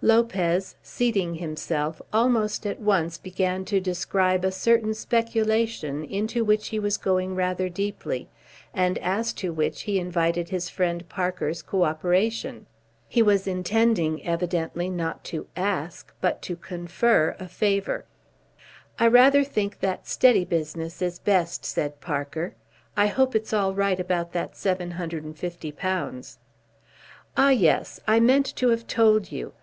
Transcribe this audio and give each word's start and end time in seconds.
Lopez, 0.00 0.76
seating 0.82 1.34
himself, 1.34 2.00
almost 2.10 2.64
at 2.64 2.80
once 2.80 3.18
began 3.18 3.66
to 3.66 3.82
describe 3.82 4.42
a 4.42 4.50
certain 4.50 4.94
speculation 4.94 6.04
into 6.04 6.42
which 6.42 6.68
he 6.68 6.78
was 6.78 6.96
going 6.96 7.34
rather 7.34 7.68
deeply, 7.68 8.30
and 8.72 8.96
as 9.00 9.34
to 9.34 9.52
which 9.52 9.82
he 9.82 9.98
invited 9.98 10.48
his 10.48 10.70
friend 10.70 11.06
Parker's 11.10 11.60
co 11.60 11.82
operation. 11.84 12.64
He 13.10 13.20
was 13.20 13.46
intending, 13.46 14.24
evidently, 14.26 14.88
not 14.88 15.22
to 15.24 15.48
ask, 15.54 16.14
but 16.22 16.40
to 16.40 16.56
confer, 16.56 17.36
a 17.38 17.46
favour. 17.46 18.06
"I 18.98 19.06
rather 19.06 19.44
think 19.44 19.80
that 19.80 20.08
steady 20.08 20.46
business 20.46 21.02
is 21.02 21.18
best," 21.18 21.66
said 21.66 22.00
Parker. 22.00 22.54
"I 22.96 23.08
hope 23.08 23.34
it's 23.36 23.52
all 23.52 23.74
right 23.74 24.00
about 24.00 24.32
that 24.32 24.54
£750." 24.54 26.38
"Ah; 27.36 27.50
yes; 27.50 28.00
I 28.08 28.18
meant 28.18 28.46
to 28.56 28.70
have 28.70 28.86
told 28.86 29.30
you. 29.30 29.52